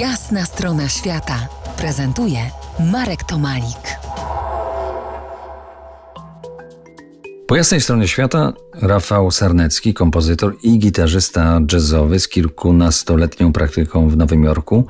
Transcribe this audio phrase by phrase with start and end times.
[0.00, 1.48] Jasna strona świata
[1.78, 2.38] prezentuje
[2.92, 3.98] Marek Tomalik.
[7.46, 14.44] Po jasnej stronie świata Rafał Sarnecki, kompozytor i gitarzysta jazzowy z kilkunastoletnią praktyką w Nowym
[14.44, 14.86] Jorku,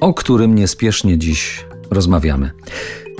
[0.00, 2.50] o którym niespiesznie dziś rozmawiamy.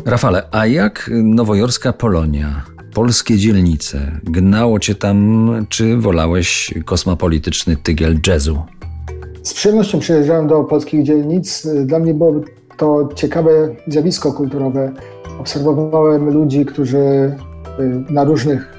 [0.05, 2.65] Rafale, a jak nowojorska Polonia,
[2.95, 8.79] polskie dzielnice, gnało cię tam, czy wolałeś kosmopolityczny tygiel jazzu?
[9.49, 11.67] Z przyjemnością przyjeżdżałem do polskich dzielnic.
[11.85, 12.33] Dla mnie było
[12.77, 13.51] to ciekawe
[13.87, 14.93] zjawisko kulturowe.
[15.41, 17.33] Obserwowałem ludzi, którzy y,
[18.11, 18.73] na różnych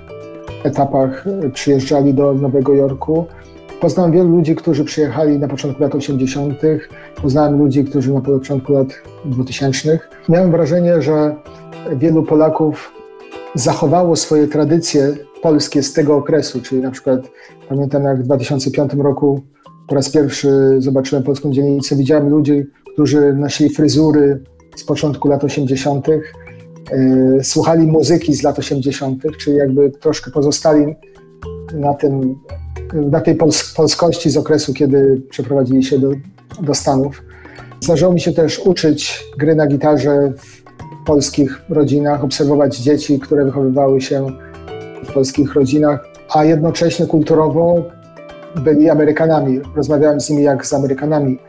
[0.63, 3.25] etapach przyjeżdżali do Nowego Jorku.
[3.81, 6.61] Poznałem wielu ludzi, którzy przyjechali na początku lat 80.,
[7.21, 8.88] poznałem ludzi, którzy na początku lat
[9.25, 9.99] 2000.
[10.29, 11.35] Miałem wrażenie, że
[11.95, 12.91] wielu Polaków
[13.55, 17.21] zachowało swoje tradycje polskie z tego okresu, czyli na przykład
[17.69, 19.41] pamiętam jak w 2005 roku
[19.89, 24.43] po raz pierwszy zobaczyłem polską dzielnicę, widziałem ludzi, którzy nosili fryzury
[24.75, 26.23] z początku lat 80., e,
[27.44, 30.95] słuchali muzyki z lat 80., czyli jakby troszkę pozostali
[31.73, 32.36] na, tym,
[32.94, 33.36] na tej
[33.75, 36.11] polskości z okresu, kiedy przeprowadzili się do,
[36.61, 37.23] do Stanów.
[37.81, 40.63] Zdarzyło mi się też uczyć gry na gitarze w
[41.06, 44.28] polskich rodzinach, obserwować dzieci, które wychowywały się
[45.03, 47.83] w polskich rodzinach, a jednocześnie kulturowo
[48.55, 49.61] byli Amerykanami.
[49.75, 51.39] Rozmawiałem z nimi jak z Amerykanami.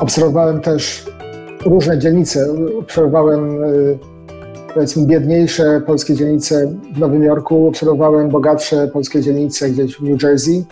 [0.00, 1.06] Obserwowałem też
[1.66, 2.46] różne dzielnice.
[2.78, 3.98] Obserwowałem y,
[4.74, 10.64] powiedzmy biedniejsze polskie dzielnice w Nowym Jorku, obserwowałem bogatsze polskie dzielnice gdzieś w New Jersey.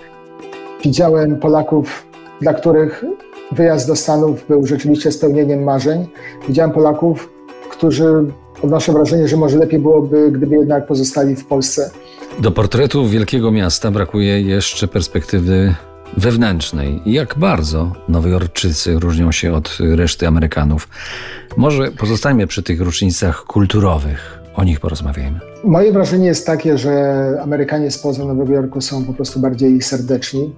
[0.85, 2.07] Widziałem Polaków,
[2.41, 3.05] dla których
[3.53, 6.07] wyjazd do Stanów był rzeczywiście spełnieniem marzeń.
[6.49, 7.33] Widziałem Polaków,
[7.71, 8.25] którzy
[8.63, 11.91] odnoszę wrażenie, że może lepiej byłoby, gdyby jednak pozostali w Polsce.
[12.39, 15.75] Do portretu wielkiego miasta brakuje jeszcze perspektywy
[16.17, 17.01] wewnętrznej.
[17.07, 20.89] Jak bardzo Nowojorczycy różnią się od reszty Amerykanów?
[21.57, 24.39] Może pozostajmy przy tych różnicach kulturowych.
[24.55, 25.41] O nich porozmawiajmy.
[25.65, 30.55] Moje wrażenie jest takie, że Amerykanie spoza Nowego Jorku są po prostu bardziej serdeczni.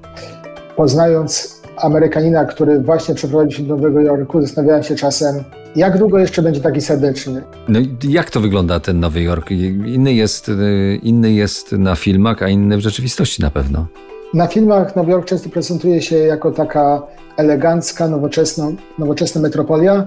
[0.76, 5.44] Poznając Amerykanina, który właśnie przeprowadził się do Nowego Jorku, zastanawiałem się czasem,
[5.76, 7.42] jak długo jeszcze będzie taki serdeczny?
[7.68, 9.50] No jak to wygląda ten Nowy Jork?
[9.50, 13.86] Inny jest, y, inny jest na filmach, a inny w rzeczywistości na pewno.
[14.34, 17.02] Na filmach Nowy Jork często prezentuje się jako taka
[17.36, 20.06] elegancka, nowoczesna, nowoczesna metropolia.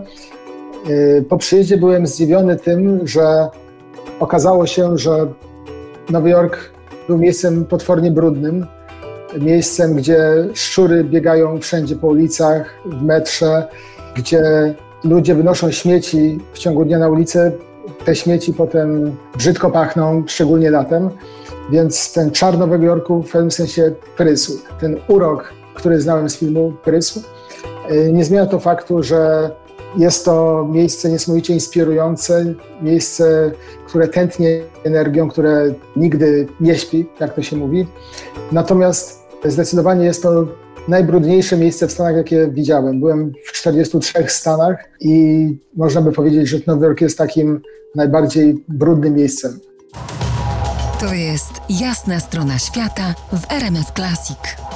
[0.89, 3.47] Y, po przyjeździe byłem zdziwiony tym, że
[4.19, 5.27] okazało się, że
[6.09, 6.57] Nowy Jork
[7.07, 8.65] był miejscem potwornie brudnym,
[9.39, 10.19] miejscem, gdzie
[10.53, 13.67] szczury biegają wszędzie po ulicach, w metrze,
[14.15, 14.43] gdzie
[15.03, 17.51] ludzie wynoszą śmieci w ciągu dnia na ulicę,
[18.05, 21.09] te śmieci potem brzydko pachną, szczególnie latem,
[21.71, 24.59] więc ten czar Nowego Jorku w pewnym sensie prysł.
[24.79, 27.21] Ten urok, który znałem z filmu, prysł.
[27.89, 29.51] E, nie zmienia to faktu, że
[29.97, 32.45] jest to miejsce niesamowicie inspirujące,
[32.81, 33.51] miejsce,
[33.87, 37.87] które tętnie energią, które nigdy nie śpi, jak to się mówi.
[38.51, 40.47] Natomiast zdecydowanie jest to
[40.87, 42.99] najbrudniejsze miejsce w Stanach, jakie widziałem.
[42.99, 47.61] Byłem w 43 Stanach i można by powiedzieć, że Nowy Jork jest takim
[47.95, 49.59] najbardziej brudnym miejscem.
[50.99, 54.66] To jest jasna strona świata w RMS Classic.